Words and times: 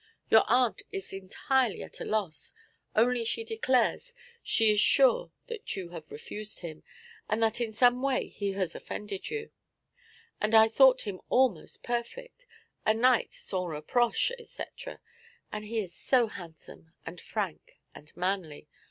Your 0.31 0.45
aunt 0.47 0.81
is 0.91 1.13
entirely 1.13 1.83
at 1.83 1.99
a 2.01 2.05
loss, 2.05 2.55
only 2.95 3.23
she 3.23 3.43
declares 3.43 4.15
she 4.41 4.71
is 4.71 4.79
sure 4.79 5.31
that 5.45 5.75
you 5.75 5.89
have 5.89 6.11
refused 6.11 6.61
him, 6.61 6.81
and 7.29 7.43
that 7.43 7.61
in 7.61 7.71
some 7.71 8.01
way 8.01 8.25
he 8.25 8.53
has 8.53 8.73
offended 8.73 9.29
you; 9.29 9.51
and 10.41 10.55
I 10.55 10.69
thought 10.69 11.01
him 11.01 11.21
almost 11.29 11.83
perfect, 11.83 12.47
a 12.83 12.95
knight 12.95 13.33
sans 13.33 13.67
reproche, 13.67 14.31
etc.; 14.39 14.99
and 15.51 15.65
he 15.65 15.77
is 15.83 15.93
so 15.95 16.25
handsome, 16.25 16.93
and 17.05 17.21
frank, 17.21 17.77
and 17.93 18.11
manly. 18.17 18.67